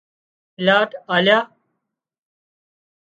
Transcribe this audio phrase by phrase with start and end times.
[0.55, 1.39] پلاٽ آليا